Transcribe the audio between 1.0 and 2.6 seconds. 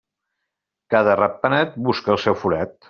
ratpenat busca el seu